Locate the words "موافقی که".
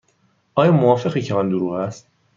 0.71-1.33